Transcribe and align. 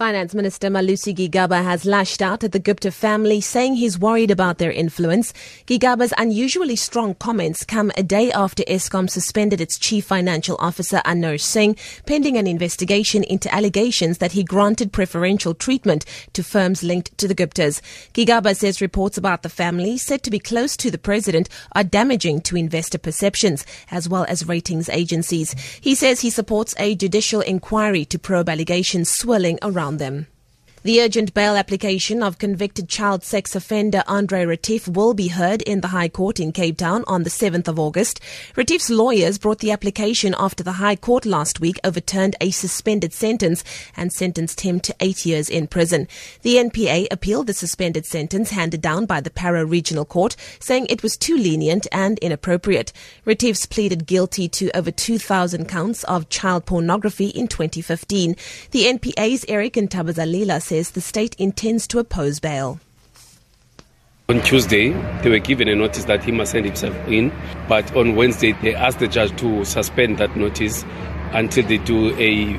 Finance 0.00 0.34
Minister 0.34 0.70
Malusi 0.70 1.14
Gigaba 1.14 1.62
has 1.62 1.84
lashed 1.84 2.22
out 2.22 2.42
at 2.42 2.52
the 2.52 2.58
Gupta 2.58 2.90
family, 2.90 3.38
saying 3.38 3.74
he's 3.74 3.98
worried 3.98 4.30
about 4.30 4.56
their 4.56 4.72
influence. 4.72 5.34
Gigaba's 5.66 6.14
unusually 6.16 6.74
strong 6.74 7.14
comments 7.16 7.66
come 7.66 7.92
a 7.98 8.02
day 8.02 8.32
after 8.32 8.62
Eskom 8.62 9.10
suspended 9.10 9.60
its 9.60 9.78
chief 9.78 10.06
financial 10.06 10.56
officer 10.58 11.02
Anoj 11.04 11.42
Singh, 11.42 11.76
pending 12.06 12.38
an 12.38 12.46
investigation 12.46 13.22
into 13.24 13.54
allegations 13.54 14.16
that 14.16 14.32
he 14.32 14.42
granted 14.42 14.90
preferential 14.90 15.52
treatment 15.52 16.06
to 16.32 16.42
firms 16.42 16.82
linked 16.82 17.18
to 17.18 17.28
the 17.28 17.34
Guptas. 17.34 17.82
Gigaba 18.14 18.56
says 18.56 18.80
reports 18.80 19.18
about 19.18 19.42
the 19.42 19.50
family, 19.50 19.98
said 19.98 20.22
to 20.22 20.30
be 20.30 20.38
close 20.38 20.78
to 20.78 20.90
the 20.90 20.96
president, 20.96 21.50
are 21.72 21.84
damaging 21.84 22.40
to 22.40 22.56
investor 22.56 22.96
perceptions 22.96 23.66
as 23.90 24.08
well 24.08 24.24
as 24.30 24.48
ratings 24.48 24.88
agencies. 24.88 25.52
He 25.78 25.94
says 25.94 26.20
he 26.20 26.30
supports 26.30 26.74
a 26.78 26.94
judicial 26.94 27.42
inquiry 27.42 28.06
to 28.06 28.18
probe 28.18 28.48
allegations 28.48 29.10
swirling 29.10 29.58
around 29.60 29.89
around 29.90 29.98
them. 29.98 30.26
The 30.82 31.02
urgent 31.02 31.34
bail 31.34 31.56
application 31.56 32.22
of 32.22 32.38
convicted 32.38 32.88
child 32.88 33.22
sex 33.22 33.54
offender 33.54 34.02
Andre 34.06 34.46
Retief 34.46 34.88
will 34.88 35.12
be 35.12 35.28
heard 35.28 35.60
in 35.60 35.82
the 35.82 35.88
High 35.88 36.08
Court 36.08 36.40
in 36.40 36.52
Cape 36.52 36.78
Town 36.78 37.04
on 37.06 37.22
the 37.22 37.28
7th 37.28 37.68
of 37.68 37.78
August. 37.78 38.18
Retief's 38.56 38.88
lawyers 38.88 39.36
brought 39.36 39.58
the 39.58 39.72
application 39.72 40.34
after 40.38 40.64
the 40.64 40.80
High 40.80 40.96
Court 40.96 41.26
last 41.26 41.60
week 41.60 41.78
overturned 41.84 42.34
a 42.40 42.50
suspended 42.50 43.12
sentence 43.12 43.62
and 43.94 44.10
sentenced 44.10 44.62
him 44.62 44.80
to 44.80 44.96
eight 45.00 45.26
years 45.26 45.50
in 45.50 45.66
prison. 45.66 46.08
The 46.40 46.54
NPA 46.54 47.08
appealed 47.10 47.48
the 47.48 47.52
suspended 47.52 48.06
sentence 48.06 48.48
handed 48.48 48.80
down 48.80 49.04
by 49.04 49.20
the 49.20 49.28
Paarl 49.28 49.66
Regional 49.66 50.06
Court, 50.06 50.34
saying 50.60 50.86
it 50.88 51.02
was 51.02 51.18
too 51.18 51.36
lenient 51.36 51.88
and 51.92 52.18
inappropriate. 52.20 52.90
Retief's 53.26 53.66
pleaded 53.66 54.06
guilty 54.06 54.48
to 54.48 54.74
over 54.74 54.90
2,000 54.90 55.68
counts 55.68 56.04
of 56.04 56.30
child 56.30 56.64
pornography 56.64 57.26
in 57.26 57.48
2015. 57.48 58.34
The 58.70 58.84
NPA's 58.84 59.44
Eric 59.46 59.74
Ntabazalila 59.74 60.69
says 60.70 60.92
the 60.92 61.00
state 61.00 61.34
intends 61.34 61.88
to 61.88 61.98
oppose 61.98 62.38
bail. 62.38 62.78
On 64.28 64.40
Tuesday, 64.42 64.90
they 65.22 65.28
were 65.28 65.40
given 65.40 65.66
a 65.66 65.74
notice 65.74 66.04
that 66.04 66.22
he 66.22 66.30
must 66.30 66.52
send 66.52 66.64
himself 66.64 66.94
in, 67.08 67.32
but 67.68 67.92
on 67.96 68.14
Wednesday, 68.14 68.52
they 68.62 68.72
asked 68.76 69.00
the 69.00 69.08
judge 69.08 69.36
to 69.40 69.64
suspend 69.64 70.18
that 70.18 70.36
notice 70.36 70.84
until 71.32 71.66
they 71.66 71.78
do 71.78 72.16
a 72.20 72.54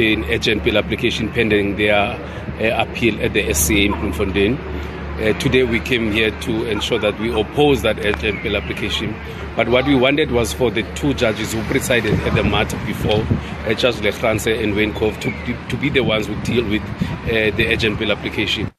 an 0.00 0.24
urgent 0.26 0.62
bail 0.62 0.78
application 0.78 1.28
pending 1.32 1.74
their 1.74 1.96
uh, 1.96 2.84
appeal 2.84 3.20
at 3.20 3.32
the 3.32 3.52
SCA 3.52 3.86
in 3.86 3.92
Bloemfontein. 3.92 4.56
Uh, 5.16 5.32
today 5.38 5.62
we 5.62 5.80
came 5.80 6.12
here 6.12 6.30
to 6.42 6.66
ensure 6.66 6.98
that 6.98 7.18
we 7.18 7.32
oppose 7.32 7.80
that 7.80 7.98
urgent 8.04 8.42
bail 8.42 8.54
application. 8.54 9.16
But 9.56 9.66
what 9.70 9.86
we 9.86 9.94
wanted 9.94 10.30
was 10.30 10.52
for 10.52 10.70
the 10.70 10.82
two 10.92 11.14
judges 11.14 11.54
who 11.54 11.62
presided 11.62 12.20
at 12.20 12.34
the 12.34 12.44
matter 12.44 12.76
before, 12.84 13.24
uh, 13.64 13.72
Judge 13.72 13.96
Lechanse 13.96 14.62
and 14.62 14.76
Wayne 14.76 14.92
Cove, 14.92 15.18
to, 15.20 15.68
to 15.70 15.76
be 15.78 15.88
the 15.88 16.00
ones 16.00 16.26
who 16.26 16.38
deal 16.42 16.68
with 16.68 16.82
uh, 16.82 17.56
the 17.56 17.66
urgent 17.72 17.98
bail 17.98 18.12
application. 18.12 18.70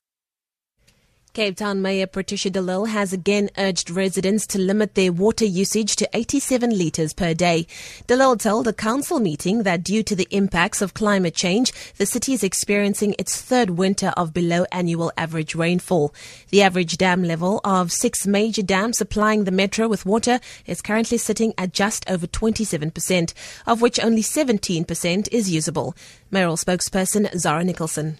Cape 1.37 1.57
Town 1.57 1.83
Mayor 1.83 2.07
Patricia 2.07 2.49
de 2.49 2.59
Lille 2.59 2.85
has 2.85 3.13
again 3.13 3.51
urged 3.59 3.91
residents 3.91 4.47
to 4.47 4.57
limit 4.57 4.95
their 4.95 5.11
water 5.11 5.45
usage 5.45 5.95
to 5.97 6.09
87 6.11 6.75
litres 6.75 7.13
per 7.13 7.35
day. 7.35 7.67
De 8.07 8.15
Lille 8.15 8.37
told 8.37 8.67
a 8.67 8.73
council 8.73 9.19
meeting 9.19 9.61
that 9.61 9.83
due 9.83 10.01
to 10.01 10.15
the 10.15 10.27
impacts 10.31 10.81
of 10.81 10.95
climate 10.95 11.35
change, 11.35 11.71
the 11.97 12.07
city 12.07 12.33
is 12.33 12.43
experiencing 12.43 13.13
its 13.19 13.39
third 13.39 13.69
winter 13.69 14.11
of 14.17 14.33
below 14.33 14.65
annual 14.71 15.11
average 15.15 15.53
rainfall. 15.53 16.11
The 16.49 16.63
average 16.63 16.97
dam 16.97 17.23
level 17.23 17.61
of 17.63 17.91
six 17.91 18.25
major 18.25 18.63
dams 18.63 18.97
supplying 18.97 19.43
the 19.43 19.51
metro 19.51 19.87
with 19.87 20.07
water 20.07 20.39
is 20.65 20.81
currently 20.81 21.19
sitting 21.19 21.53
at 21.55 21.71
just 21.71 22.03
over 22.09 22.25
27%, 22.25 23.33
of 23.67 23.79
which 23.79 23.99
only 23.99 24.23
17% 24.23 25.27
is 25.31 25.51
usable. 25.51 25.95
Mayoral 26.31 26.57
spokesperson 26.57 27.31
Zara 27.37 27.63
Nicholson. 27.63 28.17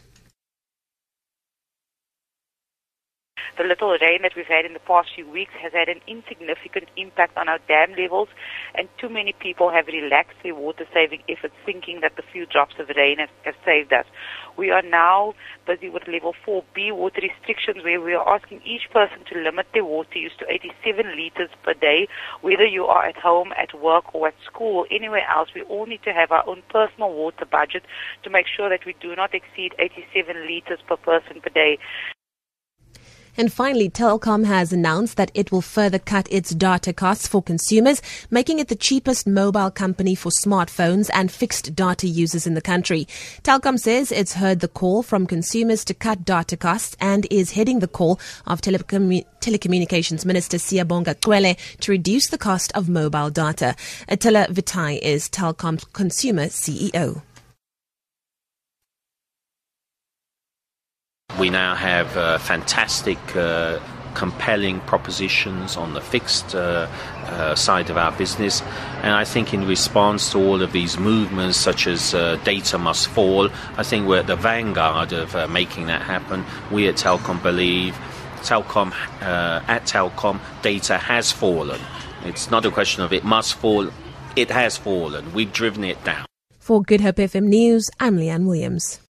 The 3.58 3.64
little 3.64 3.98
rain 4.00 4.22
that 4.22 4.34
we've 4.36 4.46
had 4.46 4.66
in 4.66 4.74
the 4.74 4.80
past 4.80 5.10
few 5.16 5.28
weeks 5.30 5.54
has 5.62 5.74
had 5.74 5.90
an 5.90 6.00
insignificant 6.08 6.90
impact 6.96 7.36
on 7.38 7.50
our 7.50 7.60
dam 7.68 7.94
levels, 7.98 8.30
and 8.76 8.88
too 8.98 9.10
many 9.10 9.34
people 9.34 9.72
have 9.72 9.88
relaxed 9.88 10.38
their 10.44 10.56
water 10.56 10.86
saving 10.94 11.24
efforts 11.28 11.56
thinking 11.66 12.02
that 12.02 12.16
the 12.16 12.24
few 12.32 12.46
drops 12.46 12.76
of 12.80 12.90
rain 12.96 13.18
have, 13.18 13.30
have 13.44 13.56
saved 13.66 13.92
us. 13.92 14.06
We 14.58 14.72
are 14.72 14.82
now 14.82 15.34
busy 15.66 15.90
with 15.90 16.08
level 16.08 16.34
4B 16.46 16.94
water 16.94 17.22
restrictions 17.22 17.84
where 17.84 18.00
we 18.00 18.14
are 18.14 18.28
asking 18.28 18.62
each 18.64 18.90
person 18.92 19.24
to 19.32 19.40
limit 19.40 19.68
their 19.74 19.86
water 19.86 20.18
use 20.18 20.34
to 20.40 20.46
87 20.50 21.16
liters 21.16 21.50
per 21.64 21.74
day, 21.74 22.08
whether 22.42 22.66
you 22.66 22.86
are 22.86 23.06
at 23.06 23.18
home, 23.18 23.54
at 23.58 23.74
work, 23.80 24.14
or 24.14 24.28
at 24.28 24.36
school, 24.46 24.78
or 24.78 24.88
anywhere 24.92 25.26
else. 25.30 25.50
We 25.56 25.64
all 25.64 25.86
need 25.86 26.04
to 26.04 26.14
have 26.14 26.32
our 26.32 26.48
own 26.48 26.64
personal 26.70 27.12
water 27.14 27.46
budget 27.46 27.84
to 28.24 28.30
make 28.30 28.46
sure 28.48 28.70
that 28.70 28.86
we 28.86 28.96
do 29.00 29.16
not 29.16 29.34
exceed 29.34 29.74
87 29.80 30.48
liters 30.48 30.80
per 30.88 30.98
person 30.98 31.42
per 31.42 31.50
day. 31.50 31.80
And 33.38 33.54
finally, 33.54 33.88
Telkom 33.88 34.46
has 34.46 34.74
announced 34.74 35.16
that 35.18 35.30
it 35.36 35.52
will 35.52 35.62
further 35.62 36.00
cut 36.00 36.28
its 36.32 36.50
data 36.50 36.92
costs 36.92 37.28
for 37.28 37.44
consumers, 37.44 38.02
making 38.32 38.58
it 38.58 38.68
the 38.68 38.76
cheapest 38.76 39.28
mobile 39.28 39.70
company 39.70 40.16
for 40.16 40.32
smartphones 40.32 41.12
and 41.14 41.32
fixed 41.32 41.76
data 41.76 42.08
users 42.08 42.48
in 42.48 42.56
the 42.56 42.62
country. 42.62 43.08
Telkom 43.44 43.78
says 43.80 44.12
it's 44.12 44.34
heard 44.34 44.60
the 44.60 44.68
call 44.68 45.04
from 45.04 45.28
consumers 45.28 45.86
to 45.86 45.94
cut 45.94 46.26
data 46.26 46.58
costs 46.58 46.98
and 47.00 47.28
is 47.30 47.52
heading 47.52 47.80
the 47.80 47.88
call 47.88 48.20
of 48.48 48.60
telecom- 48.60 49.24
Telecommunications 49.40 50.26
Minister 50.26 50.58
Siyabonga 50.58 51.16
Cwele 51.22 51.56
to 51.82 51.92
reduce 51.92 52.28
the 52.28 52.38
cost 52.40 52.72
of 52.74 52.90
mobile 52.90 53.30
data. 53.30 53.76
Attila 54.10 54.48
Vitai 54.50 55.00
is 55.00 55.30
Telkom's 55.30 55.86
consumer 55.94 56.48
CEO. 56.48 57.22
We 61.40 61.52
now 61.52 61.76
have 61.76 62.18
uh, 62.18 62.40
fantastic, 62.40 63.20
uh, 63.36 63.80
compelling 64.16 64.80
propositions 64.82 65.78
on 65.78 65.94
the 65.94 66.02
fixed 66.02 66.56
uh, 66.56 66.88
uh 67.26 67.54
side 67.54 67.92
of 67.92 67.98
our 67.98 68.12
business. 68.12 68.64
And 69.04 69.14
I 69.14 69.24
think, 69.24 69.54
in 69.54 69.68
response 69.68 70.32
to 70.32 70.40
all 70.40 70.64
of 70.64 70.72
these 70.72 70.98
movements, 70.98 71.58
such 71.58 71.86
as 71.86 72.16
uh, 72.16 72.38
data 72.44 72.80
must 72.80 73.08
fall, 73.10 73.50
I 73.78 73.84
think 73.84 74.08
we're 74.08 74.20
at 74.20 74.28
the 74.28 74.36
vanguard 74.36 75.14
of 75.14 75.36
uh, 75.36 75.48
making 75.48 75.88
that 75.88 76.02
happen. 76.02 76.44
We 76.72 76.88
at 76.88 76.96
Telkom 76.96 77.44
believe. 77.44 77.96
Telkom, 78.38 78.94
at 79.22 79.84
Telkom, 79.86 80.40
data 80.62 80.98
has 80.98 81.32
fallen. 81.32 81.82
It's 82.24 82.50
not 82.50 82.66
a 82.66 82.72
question 82.72 83.04
of 83.04 83.12
it 83.12 83.24
must 83.24 83.56
fall, 83.56 83.90
it 84.36 84.50
has 84.50 84.78
fallen. 84.78 85.34
We've 85.34 85.52
driven 85.52 85.84
it 85.84 86.02
down. 86.04 86.26
For 86.60 86.82
Good 86.82 87.02
Hope 87.02 87.16
FM 87.16 87.46
News, 87.46 87.90
I'm 88.00 88.18
Leanne 88.18 88.46
Williams. 88.46 89.00